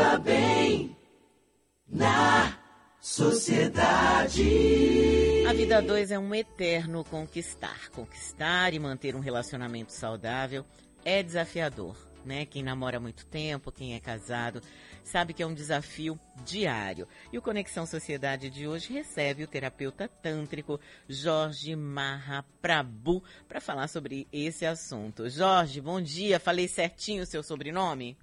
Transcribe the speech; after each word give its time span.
viva 0.00 0.18
bem 0.18 0.96
na 1.86 2.58
sociedade. 3.00 4.42
A 5.46 5.52
vida 5.52 5.82
dois 5.82 6.10
é 6.10 6.18
um 6.18 6.34
eterno 6.34 7.04
conquistar. 7.04 7.90
Conquistar 7.90 8.72
e 8.72 8.78
manter 8.78 9.14
um 9.14 9.20
relacionamento 9.20 9.92
saudável 9.92 10.64
é 11.04 11.22
desafiador, 11.22 11.96
né? 12.24 12.46
Quem 12.46 12.62
namora 12.62 12.96
há 12.96 13.00
muito 13.00 13.26
tempo, 13.26 13.70
quem 13.70 13.94
é 13.94 14.00
casado, 14.00 14.62
sabe 15.04 15.34
que 15.34 15.42
é 15.42 15.46
um 15.46 15.52
desafio 15.52 16.18
diário. 16.46 17.06
E 17.30 17.36
o 17.36 17.42
Conexão 17.42 17.84
Sociedade 17.84 18.48
de 18.48 18.66
hoje 18.66 18.92
recebe 18.92 19.44
o 19.44 19.48
terapeuta 19.48 20.08
tântrico 20.08 20.80
Jorge 21.08 21.76
Mahaprabhu 21.76 23.22
para 23.46 23.60
falar 23.60 23.88
sobre 23.88 24.26
esse 24.32 24.64
assunto. 24.64 25.28
Jorge, 25.28 25.78
bom 25.80 26.00
dia. 26.00 26.40
Falei 26.40 26.68
certinho 26.68 27.22
o 27.22 27.26
seu 27.26 27.42
sobrenome? 27.42 28.16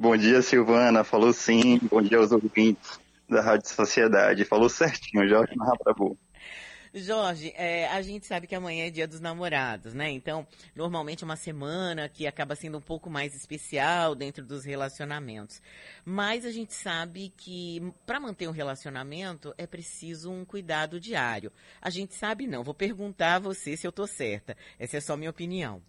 Bom 0.00 0.16
dia, 0.16 0.40
Silvana. 0.40 1.04
Falou 1.04 1.30
sim. 1.30 1.78
Bom 1.90 2.00
dia 2.00 2.16
aos 2.16 2.32
ouvintes 2.32 2.98
da 3.28 3.42
Rádio 3.42 3.68
Sociedade. 3.68 4.46
Falou 4.46 4.70
certinho, 4.70 5.28
Jorge 5.28 5.54
Mahaprabhu. 5.54 6.16
Jorge, 6.94 7.52
é, 7.54 7.86
a 7.86 8.00
gente 8.00 8.26
sabe 8.26 8.46
que 8.46 8.54
amanhã 8.54 8.86
é 8.86 8.90
dia 8.90 9.06
dos 9.06 9.20
namorados, 9.20 9.92
né? 9.92 10.10
Então, 10.10 10.46
normalmente 10.74 11.22
é 11.22 11.26
uma 11.26 11.36
semana 11.36 12.08
que 12.08 12.26
acaba 12.26 12.56
sendo 12.56 12.78
um 12.78 12.80
pouco 12.80 13.10
mais 13.10 13.34
especial 13.34 14.14
dentro 14.14 14.42
dos 14.42 14.64
relacionamentos. 14.64 15.60
Mas 16.02 16.46
a 16.46 16.50
gente 16.50 16.72
sabe 16.72 17.30
que 17.36 17.92
para 18.06 18.18
manter 18.18 18.48
um 18.48 18.52
relacionamento 18.52 19.52
é 19.58 19.66
preciso 19.66 20.32
um 20.32 20.46
cuidado 20.46 20.98
diário. 20.98 21.52
A 21.78 21.90
gente 21.90 22.14
sabe 22.14 22.46
não, 22.46 22.64
vou 22.64 22.72
perguntar 22.72 23.34
a 23.34 23.38
você 23.38 23.76
se 23.76 23.86
eu 23.86 23.92
tô 23.92 24.06
certa. 24.06 24.56
Essa 24.78 24.96
é 24.96 25.00
só 25.02 25.14
minha 25.14 25.28
opinião. 25.28 25.82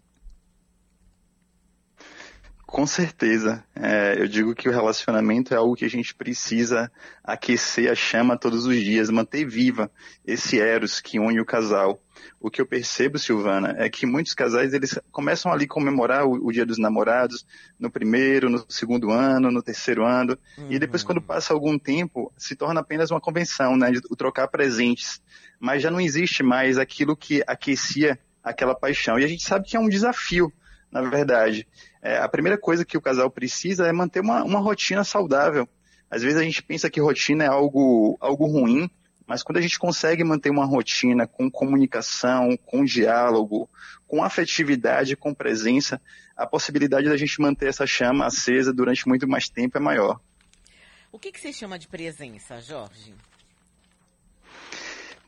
Com 2.72 2.86
certeza. 2.86 3.62
É, 3.76 4.14
eu 4.18 4.26
digo 4.26 4.54
que 4.54 4.66
o 4.66 4.72
relacionamento 4.72 5.52
é 5.52 5.58
algo 5.58 5.76
que 5.76 5.84
a 5.84 5.90
gente 5.90 6.14
precisa 6.14 6.90
aquecer 7.22 7.92
a 7.92 7.94
chama 7.94 8.34
todos 8.34 8.64
os 8.64 8.74
dias, 8.76 9.10
manter 9.10 9.44
viva 9.44 9.90
esse 10.26 10.58
eros 10.58 10.98
que 10.98 11.20
une 11.20 11.38
o 11.38 11.44
casal. 11.44 12.02
O 12.40 12.50
que 12.50 12.62
eu 12.62 12.66
percebo, 12.66 13.18
Silvana, 13.18 13.74
é 13.76 13.90
que 13.90 14.06
muitos 14.06 14.32
casais 14.32 14.72
eles 14.72 14.98
começam 15.10 15.52
ali 15.52 15.66
a 15.66 15.68
comemorar 15.68 16.24
o, 16.24 16.46
o 16.46 16.50
Dia 16.50 16.64
dos 16.64 16.78
Namorados 16.78 17.44
no 17.78 17.90
primeiro, 17.90 18.48
no 18.48 18.64
segundo 18.70 19.10
ano, 19.10 19.50
no 19.50 19.62
terceiro 19.62 20.06
ano, 20.06 20.34
uhum. 20.56 20.68
e 20.70 20.78
depois 20.78 21.02
quando 21.02 21.20
passa 21.20 21.52
algum 21.52 21.78
tempo 21.78 22.32
se 22.38 22.56
torna 22.56 22.80
apenas 22.80 23.10
uma 23.10 23.20
convenção, 23.20 23.76
né, 23.76 23.90
de 23.90 24.00
trocar 24.16 24.48
presentes. 24.48 25.20
Mas 25.60 25.82
já 25.82 25.90
não 25.90 26.00
existe 26.00 26.42
mais 26.42 26.78
aquilo 26.78 27.14
que 27.14 27.42
aquecia 27.46 28.18
aquela 28.42 28.74
paixão. 28.74 29.18
E 29.18 29.24
a 29.24 29.28
gente 29.28 29.44
sabe 29.44 29.68
que 29.68 29.76
é 29.76 29.80
um 29.80 29.90
desafio, 29.90 30.50
na 30.92 31.00
verdade 31.02 31.66
é, 32.02 32.18
a 32.18 32.28
primeira 32.28 32.58
coisa 32.58 32.84
que 32.84 32.98
o 32.98 33.00
casal 33.00 33.30
precisa 33.30 33.86
é 33.86 33.92
manter 33.92 34.20
uma, 34.20 34.42
uma 34.42 34.58
rotina 34.58 35.04
saudável. 35.04 35.68
Às 36.10 36.22
vezes 36.22 36.38
a 36.38 36.42
gente 36.42 36.62
pensa 36.62 36.90
que 36.90 37.00
rotina 37.00 37.44
é 37.44 37.46
algo, 37.46 38.18
algo 38.20 38.44
ruim, 38.46 38.90
mas 39.24 39.42
quando 39.42 39.58
a 39.58 39.60
gente 39.60 39.78
consegue 39.78 40.24
manter 40.24 40.50
uma 40.50 40.66
rotina 40.66 41.26
com 41.26 41.48
comunicação, 41.48 42.56
com 42.66 42.84
diálogo, 42.84 43.70
com 44.06 44.22
afetividade, 44.22 45.16
com 45.16 45.32
presença, 45.32 46.02
a 46.36 46.44
possibilidade 46.44 47.08
da 47.08 47.16
gente 47.16 47.40
manter 47.40 47.68
essa 47.68 47.86
chama 47.86 48.26
acesa 48.26 48.72
durante 48.72 49.06
muito 49.06 49.28
mais 49.28 49.48
tempo 49.48 49.78
é 49.78 49.80
maior. 49.80 50.20
O 51.12 51.18
que, 51.18 51.30
que 51.30 51.40
você 51.40 51.52
chama 51.52 51.78
de 51.78 51.86
presença, 51.86 52.60
Jorge? 52.60 53.14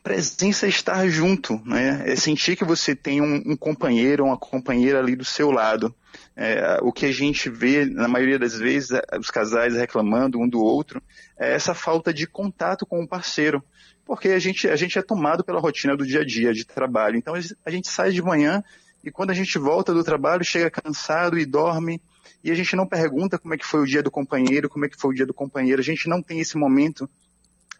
Presença 0.05 0.67
é 0.67 0.69
estar 0.69 1.07
junto, 1.07 1.59
né? 1.65 2.03
É 2.05 2.15
sentir 2.15 2.55
que 2.55 2.63
você 2.63 2.95
tem 2.95 3.21
um, 3.21 3.41
um 3.43 3.57
companheiro 3.57 4.25
uma 4.25 4.37
companheira 4.37 4.99
ali 4.99 5.15
do 5.15 5.25
seu 5.25 5.49
lado. 5.49 5.93
É, 6.35 6.77
o 6.83 6.93
que 6.93 7.07
a 7.07 7.11
gente 7.11 7.49
vê, 7.49 7.85
na 7.85 8.07
maioria 8.07 8.37
das 8.37 8.55
vezes, 8.55 8.91
é, 8.91 9.01
os 9.19 9.31
casais 9.31 9.73
reclamando 9.73 10.39
um 10.39 10.47
do 10.47 10.61
outro, 10.61 11.01
é 11.39 11.55
essa 11.55 11.73
falta 11.73 12.13
de 12.13 12.27
contato 12.27 12.85
com 12.85 13.01
o 13.01 13.07
parceiro. 13.07 13.63
Porque 14.05 14.29
a 14.29 14.37
gente, 14.37 14.69
a 14.69 14.75
gente 14.75 14.99
é 14.99 15.01
tomado 15.01 15.43
pela 15.43 15.59
rotina 15.59 15.97
do 15.97 16.05
dia 16.05 16.21
a 16.21 16.25
dia, 16.25 16.53
de 16.53 16.65
trabalho. 16.65 17.17
Então 17.17 17.33
a 17.33 17.71
gente 17.71 17.87
sai 17.87 18.11
de 18.11 18.21
manhã 18.21 18.63
e 19.03 19.09
quando 19.09 19.31
a 19.31 19.33
gente 19.33 19.57
volta 19.57 19.91
do 19.91 20.03
trabalho, 20.03 20.45
chega 20.45 20.69
cansado 20.69 21.39
e 21.39 21.47
dorme. 21.47 21.99
E 22.43 22.51
a 22.51 22.55
gente 22.55 22.75
não 22.75 22.85
pergunta 22.85 23.39
como 23.39 23.55
é 23.55 23.57
que 23.57 23.65
foi 23.65 23.81
o 23.81 23.87
dia 23.87 24.03
do 24.03 24.11
companheiro, 24.11 24.69
como 24.69 24.85
é 24.85 24.89
que 24.89 25.01
foi 25.01 25.09
o 25.09 25.15
dia 25.15 25.25
do 25.25 25.33
companheiro. 25.33 25.81
A 25.81 25.83
gente 25.83 26.07
não 26.07 26.21
tem 26.21 26.39
esse 26.39 26.55
momento 26.57 27.09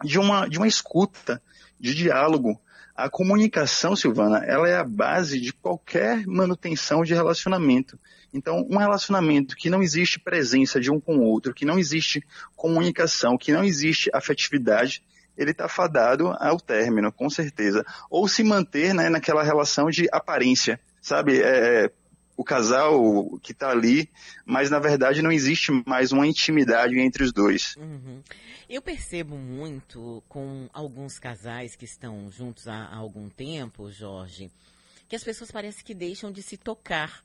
de 0.03 0.19
uma, 0.19 0.47
de 0.47 0.57
uma 0.57 0.67
escuta, 0.67 1.41
de 1.79 1.93
diálogo. 1.93 2.59
A 2.95 3.09
comunicação, 3.09 3.95
Silvana, 3.95 4.43
ela 4.45 4.69
é 4.69 4.77
a 4.77 4.83
base 4.83 5.39
de 5.39 5.51
qualquer 5.51 6.25
manutenção 6.25 7.03
de 7.03 7.13
relacionamento. 7.13 7.99
Então, 8.33 8.65
um 8.69 8.77
relacionamento 8.77 9.55
que 9.55 9.69
não 9.69 9.83
existe 9.83 10.19
presença 10.19 10.79
de 10.79 10.91
um 10.91 10.99
com 10.99 11.17
o 11.17 11.23
outro, 11.23 11.53
que 11.53 11.65
não 11.65 11.77
existe 11.77 12.23
comunicação, 12.55 13.37
que 13.37 13.51
não 13.51 13.63
existe 13.63 14.09
afetividade, 14.13 15.03
ele 15.37 15.51
está 15.51 15.67
fadado 15.67 16.33
ao 16.39 16.59
término, 16.59 17.11
com 17.11 17.29
certeza. 17.29 17.85
Ou 18.09 18.27
se 18.27 18.43
manter 18.43 18.93
né, 18.93 19.09
naquela 19.09 19.43
relação 19.43 19.89
de 19.89 20.07
aparência, 20.11 20.79
sabe? 21.01 21.41
É, 21.41 21.91
o 22.37 22.43
casal 22.43 23.39
que 23.41 23.51
está 23.51 23.69
ali, 23.69 24.09
mas 24.45 24.69
na 24.69 24.79
verdade 24.79 25.21
não 25.21 25.31
existe 25.31 25.71
mais 25.85 26.11
uma 26.11 26.27
intimidade 26.27 26.99
entre 26.99 27.23
os 27.23 27.31
dois. 27.31 27.75
Uhum. 27.77 28.21
Eu 28.69 28.81
percebo 28.81 29.37
muito 29.37 30.23
com 30.27 30.67
alguns 30.73 31.19
casais 31.19 31.75
que 31.75 31.85
estão 31.85 32.29
juntos 32.31 32.67
há, 32.67 32.85
há 32.85 32.95
algum 32.95 33.29
tempo, 33.29 33.91
Jorge, 33.91 34.51
que 35.07 35.15
as 35.15 35.23
pessoas 35.23 35.51
parecem 35.51 35.83
que 35.83 35.93
deixam 35.93 36.31
de 36.31 36.41
se 36.41 36.57
tocar. 36.57 37.23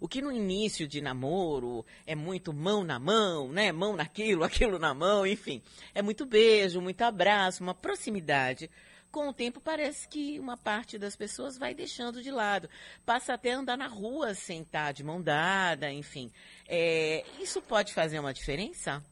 O 0.00 0.08
que 0.08 0.22
no 0.22 0.32
início 0.32 0.88
de 0.88 1.00
namoro 1.00 1.84
é 2.06 2.14
muito 2.14 2.52
mão 2.52 2.82
na 2.82 2.98
mão, 2.98 3.52
né? 3.52 3.70
Mão 3.70 3.94
naquilo, 3.94 4.42
aquilo 4.44 4.78
na 4.78 4.94
mão, 4.94 5.26
enfim. 5.26 5.62
É 5.94 6.02
muito 6.02 6.26
beijo, 6.26 6.80
muito 6.80 7.02
abraço, 7.02 7.62
uma 7.62 7.74
proximidade 7.74 8.70
com 9.10 9.28
o 9.28 9.32
tempo 9.32 9.60
parece 9.60 10.08
que 10.08 10.38
uma 10.38 10.56
parte 10.56 10.98
das 10.98 11.16
pessoas 11.16 11.58
vai 11.58 11.74
deixando 11.74 12.22
de 12.22 12.30
lado. 12.30 12.68
Passa 13.04 13.34
até 13.34 13.52
a 13.52 13.58
andar 13.58 13.76
na 13.76 13.86
rua 13.86 14.34
sem 14.34 14.62
estar 14.62 14.92
de 14.92 15.02
mão 15.02 15.20
dada, 15.20 15.92
enfim. 15.92 16.30
É, 16.68 17.24
isso 17.40 17.60
pode 17.60 17.92
fazer 17.92 18.18
uma 18.18 18.32
diferença? 18.32 19.02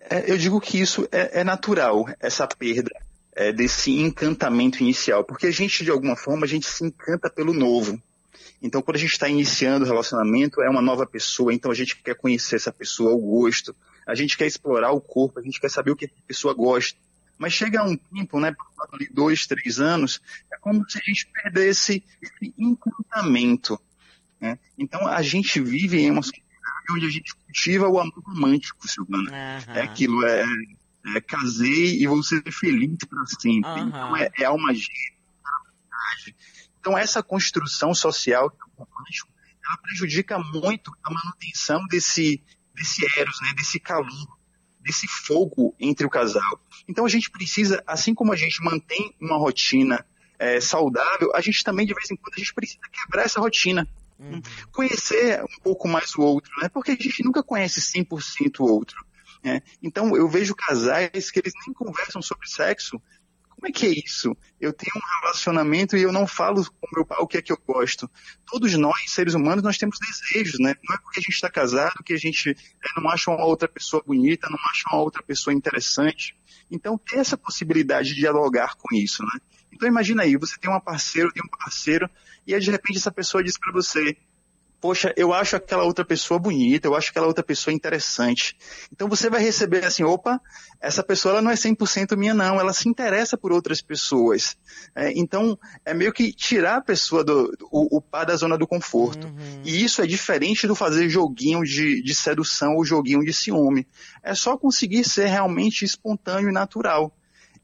É, 0.00 0.30
eu 0.30 0.36
digo 0.36 0.60
que 0.60 0.80
isso 0.80 1.08
é, 1.12 1.40
é 1.40 1.44
natural, 1.44 2.06
essa 2.18 2.46
perda 2.46 2.90
é, 3.34 3.52
desse 3.52 3.92
encantamento 3.92 4.82
inicial, 4.82 5.24
porque 5.24 5.46
a 5.46 5.50
gente, 5.50 5.84
de 5.84 5.90
alguma 5.90 6.16
forma, 6.16 6.44
a 6.44 6.48
gente 6.48 6.66
se 6.66 6.84
encanta 6.84 7.30
pelo 7.30 7.52
novo. 7.52 8.00
Então, 8.60 8.80
quando 8.80 8.96
a 8.96 9.00
gente 9.00 9.12
está 9.12 9.28
iniciando 9.28 9.84
o 9.84 9.88
relacionamento, 9.88 10.62
é 10.62 10.70
uma 10.70 10.82
nova 10.82 11.06
pessoa, 11.06 11.52
então 11.52 11.70
a 11.70 11.74
gente 11.74 11.96
quer 11.96 12.14
conhecer 12.14 12.56
essa 12.56 12.72
pessoa, 12.72 13.12
o 13.12 13.18
gosto, 13.18 13.74
a 14.06 14.14
gente 14.14 14.36
quer 14.36 14.46
explorar 14.46 14.92
o 14.92 15.00
corpo, 15.00 15.38
a 15.38 15.42
gente 15.42 15.60
quer 15.60 15.70
saber 15.70 15.90
o 15.90 15.96
que 15.96 16.06
a 16.06 16.26
pessoa 16.26 16.54
gosta. 16.54 16.98
Mas 17.42 17.54
chega 17.54 17.82
um 17.82 17.96
tempo, 17.96 18.38
né, 18.38 18.54
ali 18.92 19.08
dois, 19.12 19.48
três 19.48 19.80
anos, 19.80 20.20
é 20.52 20.56
como 20.58 20.88
se 20.88 20.96
a 20.96 21.00
gente 21.04 21.26
perdesse 21.26 22.04
esse 22.22 22.54
encantamento. 22.56 23.80
Né? 24.40 24.60
Então 24.78 25.08
a 25.08 25.20
gente 25.22 25.60
vive 25.60 25.98
em 25.98 26.12
uma 26.12 26.22
sociedade 26.22 26.92
onde 26.92 27.06
a 27.06 27.10
gente 27.10 27.34
cultiva 27.34 27.88
o 27.88 27.98
amor 27.98 28.22
romântico, 28.24 28.86
Silvana. 28.86 29.28
Uhum. 29.28 29.74
É 29.74 29.82
aquilo, 29.82 30.24
é, 30.24 30.44
é, 31.16 31.20
casei 31.20 32.00
e 32.00 32.06
vou 32.06 32.22
ser 32.22 32.44
feliz 32.52 32.96
para 33.10 33.26
sempre. 33.26 33.68
Uhum. 33.68 33.88
Então 33.88 34.16
é, 34.16 34.30
é 34.38 34.74
gêmea, 34.74 35.16
Então 36.78 36.96
essa 36.96 37.24
construção 37.24 37.92
social 37.92 38.56
romântico, 38.76 39.32
ela 39.66 39.78
prejudica 39.78 40.38
muito 40.38 40.92
a 41.02 41.12
manutenção 41.12 41.84
desse, 41.88 42.40
desse 42.72 43.04
eros, 43.18 43.40
né, 43.40 43.52
desse 43.56 43.80
calor 43.80 44.41
desse 44.82 45.06
fogo 45.06 45.74
entre 45.78 46.06
o 46.06 46.10
casal. 46.10 46.60
Então 46.88 47.04
a 47.04 47.08
gente 47.08 47.30
precisa, 47.30 47.82
assim 47.86 48.14
como 48.14 48.32
a 48.32 48.36
gente 48.36 48.62
mantém 48.62 49.14
uma 49.20 49.36
rotina 49.36 50.04
é, 50.38 50.60
saudável, 50.60 51.30
a 51.34 51.40
gente 51.40 51.62
também 51.62 51.86
de 51.86 51.94
vez 51.94 52.10
em 52.10 52.16
quando 52.16 52.34
a 52.34 52.38
gente 52.38 52.52
precisa 52.52 52.80
quebrar 52.90 53.24
essa 53.24 53.40
rotina. 53.40 53.88
Uhum. 54.18 54.42
Conhecer 54.70 55.42
um 55.42 55.62
pouco 55.62 55.88
mais 55.88 56.14
o 56.14 56.22
outro, 56.22 56.52
né? 56.60 56.68
Porque 56.68 56.92
a 56.92 56.94
gente 56.94 57.24
nunca 57.24 57.42
conhece 57.42 57.80
100% 57.80 58.60
o 58.60 58.64
outro. 58.64 59.04
Né? 59.42 59.60
Então 59.82 60.16
eu 60.16 60.28
vejo 60.28 60.54
casais 60.54 61.30
que 61.30 61.40
eles 61.40 61.52
nem 61.66 61.74
conversam 61.74 62.22
sobre 62.22 62.48
sexo, 62.48 63.00
como 63.62 63.68
é 63.68 63.72
que 63.72 63.86
é 63.86 63.90
isso? 63.90 64.36
Eu 64.60 64.72
tenho 64.72 64.92
um 64.96 65.20
relacionamento 65.20 65.96
e 65.96 66.02
eu 66.02 66.10
não 66.10 66.26
falo 66.26 66.64
com 66.64 66.88
meu 66.96 67.06
pai 67.06 67.18
o 67.20 67.28
que 67.28 67.38
é 67.38 67.42
que 67.42 67.52
eu 67.52 67.58
gosto. 67.64 68.10
Todos 68.44 68.74
nós, 68.74 69.04
seres 69.06 69.34
humanos, 69.34 69.62
nós 69.62 69.78
temos 69.78 70.00
desejos, 70.00 70.58
né? 70.58 70.74
Não 70.82 70.96
é 70.96 70.98
porque 70.98 71.20
a 71.20 71.22
gente 71.22 71.34
está 71.34 71.48
casado 71.48 72.02
que 72.04 72.12
a 72.12 72.18
gente 72.18 72.50
é, 72.50 73.00
não 73.00 73.08
acha 73.08 73.30
uma 73.30 73.44
outra 73.44 73.68
pessoa 73.68 74.02
bonita, 74.04 74.50
não 74.50 74.58
acha 74.68 74.82
uma 74.90 75.00
outra 75.00 75.22
pessoa 75.22 75.54
interessante. 75.54 76.36
Então, 76.68 76.98
ter 76.98 77.18
essa 77.18 77.38
possibilidade 77.38 78.08
de 78.08 78.16
dialogar 78.16 78.74
com 78.74 78.96
isso, 78.96 79.22
né? 79.22 79.38
Então, 79.72 79.88
imagina 79.88 80.24
aí, 80.24 80.36
você 80.36 80.58
tem 80.58 80.68
uma 80.68 80.80
parceira, 80.80 81.30
tem 81.32 81.44
um 81.44 81.56
parceiro, 81.56 82.10
e 82.44 82.56
aí, 82.56 82.60
de 82.60 82.70
repente, 82.72 82.98
essa 82.98 83.12
pessoa 83.12 83.44
diz 83.44 83.56
para 83.56 83.70
você, 83.70 84.16
poxa, 84.82 85.14
eu 85.16 85.32
acho 85.32 85.54
aquela 85.54 85.84
outra 85.84 86.04
pessoa 86.04 86.40
bonita, 86.40 86.88
eu 86.88 86.96
acho 86.96 87.10
aquela 87.10 87.28
outra 87.28 87.44
pessoa 87.44 87.72
interessante. 87.72 88.56
Então 88.92 89.08
você 89.08 89.30
vai 89.30 89.40
receber 89.40 89.84
assim, 89.84 90.02
opa, 90.02 90.40
essa 90.80 91.04
pessoa 91.04 91.34
ela 91.34 91.42
não 91.42 91.52
é 91.52 91.54
100% 91.54 92.16
minha 92.16 92.34
não, 92.34 92.58
ela 92.58 92.72
se 92.72 92.88
interessa 92.88 93.38
por 93.38 93.52
outras 93.52 93.80
pessoas. 93.80 94.56
É, 94.92 95.12
então 95.14 95.56
é 95.84 95.94
meio 95.94 96.12
que 96.12 96.32
tirar 96.32 96.78
a 96.78 96.80
pessoa 96.80 97.22
do 97.22 97.56
o, 97.70 97.98
o 97.98 98.02
par 98.02 98.26
da 98.26 98.34
zona 98.34 98.58
do 98.58 98.66
conforto. 98.66 99.28
Uhum. 99.28 99.62
E 99.64 99.84
isso 99.84 100.02
é 100.02 100.06
diferente 100.06 100.66
do 100.66 100.74
fazer 100.74 101.08
joguinho 101.08 101.62
de, 101.62 102.02
de 102.02 102.14
sedução 102.14 102.74
ou 102.74 102.84
joguinho 102.84 103.24
de 103.24 103.32
ciúme. 103.32 103.86
É 104.20 104.34
só 104.34 104.58
conseguir 104.58 105.04
ser 105.04 105.26
realmente 105.26 105.84
espontâneo 105.84 106.50
e 106.50 106.52
natural 106.52 107.14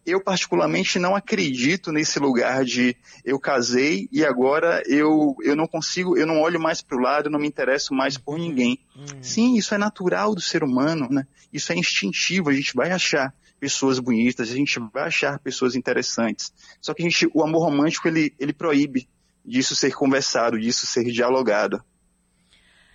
eu 0.08 0.22
particularmente 0.22 0.99
não 0.99 1.14
acredito 1.14 1.93
nesse 1.93 2.19
lugar 2.19 2.64
de 2.64 2.96
eu 3.25 3.38
casei 3.38 4.08
e 4.10 4.25
agora 4.25 4.82
eu, 4.87 5.37
eu 5.43 5.55
não 5.55 5.66
consigo, 5.66 6.16
eu 6.16 6.26
não 6.26 6.40
olho 6.40 6.60
mais 6.60 6.81
para 6.81 6.96
o 6.96 7.00
lado, 7.00 7.26
eu 7.26 7.31
não 7.31 7.38
me 7.38 7.46
interesso 7.46 7.94
mais 7.94 8.16
por 8.16 8.38
ninguém. 8.38 8.81
Uhum. 8.96 9.22
Sim, 9.22 9.56
isso 9.56 9.75
é 9.75 9.78
natural 9.78 10.34
do 10.34 10.40
ser 10.40 10.64
humano, 10.64 11.08
né? 11.10 11.26
Isso 11.52 11.72
é 11.72 11.76
instintivo, 11.76 12.50
a 12.50 12.52
gente 12.55 12.75
vai 12.75 12.90
achar 12.90 13.34
pessoas 13.58 13.99
bonitas, 13.99 14.50
a 14.50 14.55
gente 14.55 14.78
vai 14.93 15.05
achar 15.05 15.38
pessoas 15.38 15.75
interessantes. 15.75 16.52
Só 16.81 16.94
que 16.94 17.02
a 17.02 17.04
gente, 17.04 17.28
o 17.34 17.43
amor 17.43 17.64
romântico 17.64 18.08
ele, 18.08 18.32
ele 18.38 18.52
proíbe 18.52 19.08
disso 19.44 19.75
ser 19.75 19.93
conversado, 19.94 20.58
disso 20.58 20.87
ser 20.87 21.04
dialogado. 21.04 21.82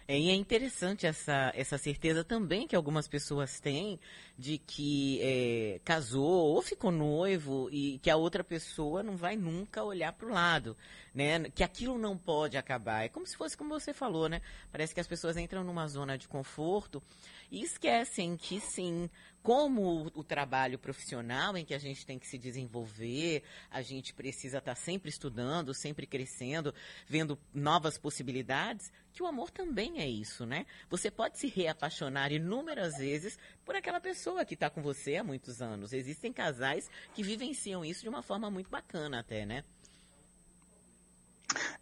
É, 0.07 0.19
e 0.19 0.29
é 0.29 0.33
interessante 0.33 1.05
essa, 1.07 1.51
essa 1.55 1.77
certeza 1.77 2.23
também 2.23 2.67
que 2.67 2.75
algumas 2.75 3.07
pessoas 3.07 3.59
têm 3.59 3.99
de 4.37 4.57
que 4.57 5.19
é, 5.21 5.79
casou 5.85 6.53
ou 6.55 6.61
ficou 6.61 6.91
noivo 6.91 7.69
e 7.71 7.99
que 7.99 8.09
a 8.09 8.17
outra 8.17 8.43
pessoa 8.43 9.01
não 9.01 9.15
vai 9.15 9.35
nunca 9.35 9.83
olhar 9.83 10.11
para 10.11 10.27
o 10.27 10.31
lado, 10.31 10.75
né? 11.13 11.49
Que 11.51 11.63
aquilo 11.63 11.97
não 11.97 12.17
pode 12.17 12.57
acabar. 12.57 13.05
É 13.05 13.09
como 13.09 13.25
se 13.25 13.37
fosse 13.37 13.55
como 13.55 13.69
você 13.69 13.93
falou, 13.93 14.27
né? 14.27 14.41
Parece 14.71 14.93
que 14.93 14.99
as 14.99 15.07
pessoas 15.07 15.37
entram 15.37 15.63
numa 15.63 15.87
zona 15.87 16.17
de 16.17 16.27
conforto 16.27 17.01
e 17.49 17.63
esquecem 17.63 18.35
que 18.35 18.59
sim, 18.59 19.09
como 19.43 20.09
o 20.15 20.23
trabalho 20.23 20.79
profissional 20.79 21.57
em 21.57 21.65
que 21.65 21.73
a 21.73 21.77
gente 21.77 22.05
tem 22.05 22.17
que 22.17 22.25
se 22.25 22.37
desenvolver, 22.37 23.43
a 23.69 23.81
gente 23.81 24.13
precisa 24.13 24.59
estar 24.59 24.73
sempre 24.73 25.09
estudando, 25.09 25.73
sempre 25.73 26.07
crescendo, 26.07 26.73
vendo 27.05 27.37
novas 27.53 27.97
possibilidades, 27.97 28.89
que 29.11 29.21
o 29.21 29.27
amor 29.27 29.51
também 29.51 29.99
é 29.99 30.07
isso, 30.07 30.45
né? 30.45 30.65
Você 30.89 31.11
pode 31.11 31.37
se 31.37 31.47
reapaixonar 31.47 32.31
inúmeras 32.31 32.97
vezes 32.97 33.37
por 33.65 33.75
aquela 33.75 33.99
pessoa 33.99 34.45
que 34.45 34.53
está 34.53 34.69
com 34.69 34.81
você 34.81 35.17
há 35.17 35.23
muitos 35.23 35.61
anos. 35.61 35.91
Existem 35.91 36.31
casais 36.31 36.89
que 37.13 37.21
vivenciam 37.21 37.83
isso 37.83 38.01
de 38.01 38.09
uma 38.09 38.23
forma 38.23 38.49
muito 38.49 38.69
bacana 38.69 39.19
até, 39.19 39.45
né? 39.45 39.65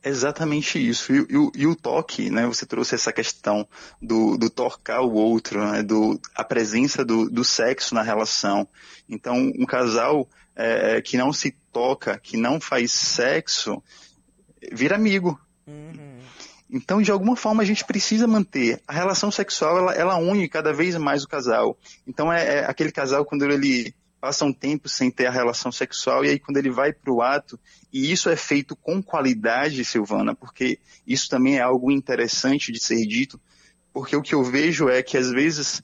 Exatamente 0.03 0.79
isso. 0.79 1.13
E, 1.13 1.19
e, 1.19 1.61
e, 1.61 1.67
o 1.67 1.75
toque, 1.75 2.29
né? 2.29 2.47
Você 2.47 2.65
trouxe 2.65 2.95
essa 2.95 3.13
questão 3.13 3.67
do, 4.01 4.35
do 4.35 4.49
tocar 4.49 5.01
o 5.01 5.13
outro, 5.13 5.63
né? 5.63 5.83
do, 5.83 6.19
a 6.35 6.43
presença 6.43 7.05
do, 7.05 7.29
do 7.29 7.43
sexo 7.43 7.93
na 7.93 8.01
relação. 8.01 8.67
Então, 9.07 9.51
um 9.55 9.65
casal 9.65 10.27
é, 10.55 11.01
que 11.01 11.17
não 11.17 11.31
se 11.31 11.51
toca, 11.71 12.17
que 12.17 12.35
não 12.35 12.59
faz 12.59 12.91
sexo, 12.91 13.81
vira 14.71 14.95
amigo. 14.95 15.39
Uhum. 15.67 16.19
Então, 16.69 17.01
de 17.01 17.11
alguma 17.11 17.35
forma, 17.35 17.61
a 17.61 17.65
gente 17.65 17.85
precisa 17.85 18.25
manter. 18.25 18.81
A 18.87 18.93
relação 18.93 19.29
sexual, 19.29 19.77
ela, 19.77 19.93
ela 19.93 20.17
une 20.17 20.47
cada 20.47 20.73
vez 20.73 20.95
mais 20.95 21.23
o 21.23 21.27
casal. 21.27 21.77
Então, 22.07 22.31
é, 22.31 22.59
é 22.59 22.65
aquele 22.65 22.91
casal, 22.91 23.25
quando 23.25 23.43
ele 23.43 23.93
passa 24.21 24.45
um 24.45 24.53
tempo 24.53 24.87
sem 24.87 25.09
ter 25.09 25.25
a 25.25 25.31
relação 25.31 25.71
sexual 25.71 26.23
e 26.23 26.29
aí 26.29 26.39
quando 26.39 26.57
ele 26.57 26.69
vai 26.69 26.93
para 26.93 27.11
o 27.11 27.23
ato, 27.23 27.59
e 27.91 28.11
isso 28.11 28.29
é 28.29 28.35
feito 28.35 28.75
com 28.75 29.01
qualidade, 29.01 29.83
Silvana, 29.83 30.35
porque 30.35 30.79
isso 31.05 31.27
também 31.27 31.57
é 31.57 31.61
algo 31.61 31.91
interessante 31.91 32.71
de 32.71 32.79
ser 32.79 33.03
dito, 33.07 33.41
porque 33.91 34.15
o 34.15 34.21
que 34.21 34.35
eu 34.35 34.43
vejo 34.43 34.87
é 34.87 35.01
que 35.01 35.17
às 35.17 35.31
vezes 35.31 35.81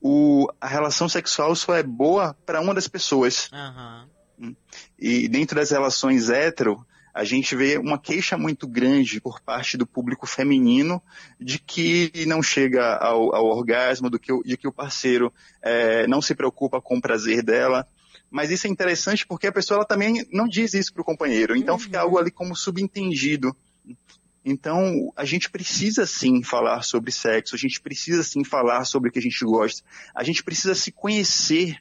o, 0.00 0.46
a 0.60 0.68
relação 0.68 1.08
sexual 1.08 1.54
só 1.56 1.74
é 1.74 1.82
boa 1.82 2.34
para 2.46 2.60
uma 2.60 2.72
das 2.72 2.86
pessoas. 2.86 3.50
Uhum. 3.52 4.54
E 4.98 5.28
dentro 5.28 5.56
das 5.56 5.70
relações 5.70 6.30
hétero, 6.30 6.86
a 7.12 7.24
gente 7.24 7.56
vê 7.56 7.76
uma 7.76 7.98
queixa 7.98 8.36
muito 8.38 8.66
grande 8.66 9.20
por 9.20 9.40
parte 9.40 9.76
do 9.76 9.86
público 9.86 10.26
feminino 10.26 11.02
de 11.38 11.58
que 11.58 12.12
não 12.26 12.42
chega 12.42 12.96
ao, 12.96 13.34
ao 13.34 13.46
orgasmo, 13.46 14.08
do 14.08 14.18
que, 14.18 14.32
de 14.44 14.56
que 14.56 14.68
o 14.68 14.72
parceiro 14.72 15.32
é, 15.60 16.06
não 16.06 16.22
se 16.22 16.34
preocupa 16.34 16.80
com 16.80 16.98
o 16.98 17.02
prazer 17.02 17.42
dela. 17.42 17.86
Mas 18.30 18.50
isso 18.50 18.66
é 18.66 18.70
interessante 18.70 19.26
porque 19.26 19.48
a 19.48 19.52
pessoa 19.52 19.78
ela 19.78 19.86
também 19.86 20.24
não 20.32 20.46
diz 20.46 20.72
isso 20.72 20.92
para 20.92 21.02
o 21.02 21.04
companheiro. 21.04 21.56
Então 21.56 21.74
uhum. 21.74 21.80
fica 21.80 22.00
algo 22.00 22.18
ali 22.18 22.30
como 22.30 22.54
subentendido. 22.54 23.54
Então, 24.44 25.12
a 25.16 25.24
gente 25.24 25.50
precisa 25.50 26.06
sim 26.06 26.42
falar 26.42 26.82
sobre 26.82 27.12
sexo, 27.12 27.54
a 27.54 27.58
gente 27.58 27.80
precisa 27.80 28.22
sim 28.22 28.42
falar 28.42 28.84
sobre 28.84 29.10
o 29.10 29.12
que 29.12 29.18
a 29.18 29.22
gente 29.22 29.44
gosta, 29.44 29.82
a 30.14 30.24
gente 30.24 30.42
precisa 30.42 30.74
se 30.74 30.90
conhecer. 30.90 31.76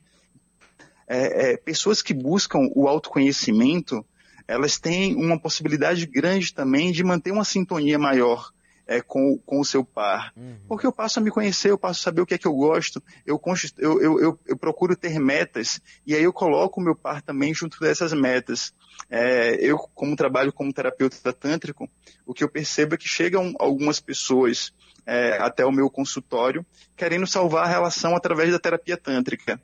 É, 1.07 1.53
é, 1.53 1.57
pessoas 1.57 2.03
que 2.03 2.13
buscam 2.13 2.59
o 2.75 2.87
autoconhecimento, 2.87 4.05
elas 4.49 4.79
têm 4.79 5.15
uma 5.15 5.39
possibilidade 5.39 6.07
grande 6.07 6.51
também 6.51 6.91
de 6.91 7.03
manter 7.03 7.31
uma 7.31 7.43
sintonia 7.43 7.99
maior 7.99 8.51
é, 8.87 8.99
com, 8.99 9.37
com 9.45 9.59
o 9.59 9.63
seu 9.63 9.85
par. 9.85 10.33
Uhum. 10.35 10.57
Porque 10.67 10.87
eu 10.87 10.91
passo 10.91 11.19
a 11.19 11.21
me 11.21 11.29
conhecer, 11.29 11.69
eu 11.69 11.77
passo 11.77 11.99
a 11.99 12.03
saber 12.05 12.21
o 12.21 12.25
que 12.25 12.33
é 12.33 12.37
que 12.39 12.47
eu 12.47 12.53
gosto, 12.53 13.01
eu, 13.23 13.39
eu, 13.77 14.19
eu, 14.19 14.39
eu, 14.47 14.57
procuro 14.57 14.95
ter 14.95 15.19
metas, 15.19 15.79
e 16.03 16.15
aí 16.15 16.23
eu 16.23 16.33
coloco 16.33 16.81
o 16.81 16.83
meu 16.83 16.95
par 16.95 17.21
também 17.21 17.53
junto 17.53 17.79
dessas 17.79 18.11
metas. 18.11 18.73
É, 19.07 19.53
eu, 19.63 19.77
como 19.77 20.15
trabalho 20.15 20.51
como 20.51 20.73
terapeuta 20.73 21.31
tântrico, 21.31 21.87
o 22.25 22.33
que 22.33 22.43
eu 22.43 22.49
percebo 22.49 22.95
é 22.95 22.97
que 22.97 23.07
chegam 23.07 23.53
algumas 23.59 23.99
pessoas 23.99 24.73
é, 25.05 25.37
até 25.39 25.63
o 25.63 25.71
meu 25.71 25.91
consultório 25.91 26.65
querendo 26.97 27.27
salvar 27.27 27.65
a 27.65 27.69
relação 27.69 28.15
através 28.15 28.51
da 28.51 28.57
terapia 28.57 28.97
tântrica. 28.97 29.61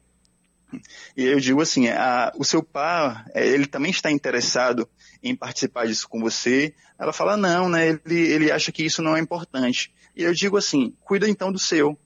Eu 1.16 1.40
digo 1.40 1.62
assim, 1.62 1.88
a, 1.88 2.32
o 2.38 2.44
seu 2.44 2.64
par, 2.64 3.26
é, 3.34 3.46
ele 3.46 3.66
também 3.66 3.92
está 3.92 4.12
interessado 4.12 4.88
em 5.22 5.36
participar 5.36 5.88
disso 5.88 6.08
com 6.08 6.20
você. 6.20 6.74
Ela 7.00 7.14
fala, 7.14 7.36
não, 7.36 7.70
né? 7.70 7.90
Ele, 7.90 8.20
ele 8.20 8.52
acha 8.52 8.72
que 8.72 8.84
isso 8.84 9.02
não 9.02 9.16
é 9.16 9.20
importante. 9.20 9.94
E 10.16 10.24
eu 10.24 10.34
digo 10.34 10.58
assim, 10.58 10.94
cuida 11.02 11.28
então 11.30 11.52
do 11.52 11.60
seu. 11.60 11.98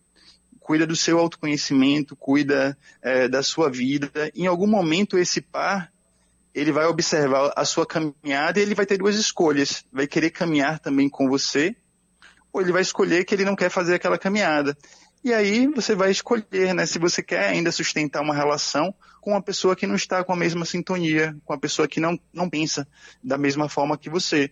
Cuida 0.59 0.85
do 0.85 0.95
seu 0.95 1.19
autoconhecimento, 1.19 2.15
cuida 2.15 2.77
é, 3.01 3.27
da 3.27 3.41
sua 3.41 3.69
vida. 3.69 4.11
Em 4.35 4.47
algum 4.47 4.67
momento 4.67 5.17
esse 5.17 5.41
par, 5.41 5.91
ele 6.53 6.71
vai 6.71 6.85
observar 6.85 7.53
a 7.55 7.65
sua 7.65 7.85
caminhada 7.85 8.59
e 8.59 8.61
ele 8.61 8.75
vai 8.75 8.85
ter 8.85 8.97
duas 8.97 9.15
escolhas. 9.15 9.85
Vai 9.91 10.07
querer 10.07 10.29
caminhar 10.29 10.79
também 10.79 11.09
com 11.09 11.27
você, 11.27 11.75
ou 12.51 12.61
ele 12.61 12.71
vai 12.71 12.81
escolher 12.81 13.23
que 13.25 13.33
ele 13.33 13.45
não 13.45 13.55
quer 13.55 13.69
fazer 13.69 13.95
aquela 13.95 14.17
caminhada. 14.17 14.77
E 15.21 15.33
aí 15.33 15.67
você 15.67 15.95
vai 15.95 16.11
escolher, 16.11 16.73
né, 16.73 16.85
se 16.85 16.97
você 16.97 17.21
quer 17.21 17.49
ainda 17.49 17.71
sustentar 17.71 18.21
uma 18.21 18.33
relação 18.33 18.93
com 19.19 19.31
uma 19.31 19.41
pessoa 19.41 19.75
que 19.75 19.85
não 19.85 19.95
está 19.95 20.23
com 20.23 20.31
a 20.31 20.35
mesma 20.35 20.63
sintonia, 20.63 21.35
com 21.43 21.53
uma 21.53 21.59
pessoa 21.59 21.89
que 21.89 21.99
não, 21.99 22.17
não 22.33 22.49
pensa 22.49 22.87
da 23.21 23.37
mesma 23.37 23.67
forma 23.67 23.97
que 23.97 24.09
você. 24.09 24.49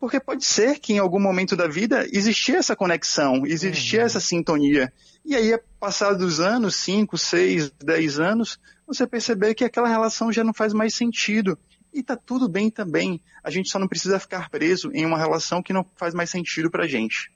Porque 0.00 0.18
pode 0.18 0.44
ser 0.44 0.78
que 0.78 0.94
em 0.94 0.98
algum 0.98 1.20
momento 1.20 1.54
da 1.54 1.68
vida 1.68 2.06
existia 2.10 2.56
essa 2.56 2.74
conexão, 2.74 3.46
existia 3.46 4.00
uhum. 4.00 4.06
essa 4.06 4.20
sintonia. 4.20 4.90
E 5.24 5.34
aí, 5.34 5.58
passados 5.78 6.18
dos 6.18 6.40
anos, 6.40 6.76
5, 6.76 7.16
6, 7.16 7.70
10 7.72 8.20
anos, 8.20 8.58
você 8.86 9.06
perceber 9.06 9.54
que 9.54 9.64
aquela 9.64 9.88
relação 9.88 10.32
já 10.32 10.42
não 10.42 10.54
faz 10.54 10.72
mais 10.72 10.94
sentido. 10.94 11.58
E 11.92 12.02
tá 12.02 12.16
tudo 12.16 12.48
bem 12.48 12.70
também. 12.70 13.20
A 13.42 13.50
gente 13.50 13.70
só 13.70 13.78
não 13.78 13.88
precisa 13.88 14.18
ficar 14.18 14.48
preso 14.48 14.90
em 14.92 15.04
uma 15.04 15.18
relação 15.18 15.62
que 15.62 15.72
não 15.72 15.84
faz 15.96 16.14
mais 16.14 16.30
sentido 16.30 16.70
pra 16.70 16.86
gente 16.86 17.35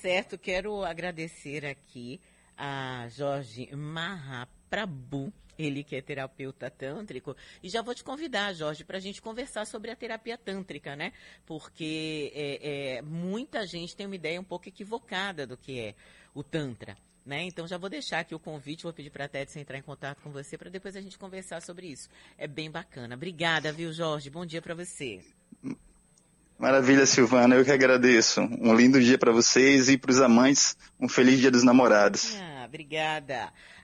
certo, 0.00 0.38
quero 0.38 0.84
agradecer 0.84 1.66
aqui 1.66 2.20
a 2.56 3.08
Jorge 3.08 3.68
Mahaprabhu, 3.74 5.32
ele 5.58 5.82
que 5.82 5.96
é 5.96 6.00
terapeuta 6.00 6.70
tântrico. 6.70 7.36
E 7.62 7.68
já 7.68 7.82
vou 7.82 7.94
te 7.94 8.04
convidar, 8.04 8.52
Jorge, 8.52 8.84
para 8.84 8.98
a 8.98 9.00
gente 9.00 9.20
conversar 9.20 9.66
sobre 9.66 9.90
a 9.90 9.96
terapia 9.96 10.38
tântrica, 10.38 10.94
né? 10.94 11.12
Porque 11.44 12.32
é, 12.34 12.96
é, 12.98 13.02
muita 13.02 13.66
gente 13.66 13.96
tem 13.96 14.06
uma 14.06 14.14
ideia 14.14 14.40
um 14.40 14.44
pouco 14.44 14.68
equivocada 14.68 15.46
do 15.46 15.56
que 15.56 15.80
é 15.80 15.94
o 16.32 16.42
Tantra. 16.42 16.96
Né? 17.26 17.42
Então 17.42 17.66
já 17.66 17.76
vou 17.76 17.90
deixar 17.90 18.20
aqui 18.20 18.34
o 18.34 18.38
convite, 18.38 18.84
vou 18.84 18.92
pedir 18.92 19.10
para 19.10 19.26
a 19.26 19.28
Tedson 19.28 19.58
entrar 19.58 19.76
em 19.76 19.82
contato 19.82 20.22
com 20.22 20.30
você 20.30 20.56
para 20.56 20.70
depois 20.70 20.96
a 20.96 21.00
gente 21.00 21.18
conversar 21.18 21.60
sobre 21.60 21.88
isso. 21.88 22.08
É 22.38 22.46
bem 22.46 22.70
bacana. 22.70 23.16
Obrigada, 23.16 23.70
viu, 23.70 23.92
Jorge? 23.92 24.30
Bom 24.30 24.46
dia 24.46 24.62
para 24.62 24.74
você. 24.74 25.22
Maravilha, 26.58 27.06
Silvana. 27.06 27.54
Eu 27.54 27.64
que 27.64 27.70
agradeço. 27.70 28.40
Um 28.40 28.74
lindo 28.74 29.00
dia 29.00 29.16
para 29.16 29.30
vocês 29.30 29.88
e 29.88 29.96
para 29.96 30.10
os 30.10 30.20
amantes, 30.20 30.76
um 30.98 31.08
feliz 31.08 31.38
dia 31.38 31.52
dos 31.52 31.62
namorados. 31.62 32.36
Ah, 32.36 32.64
obrigada. 32.66 33.52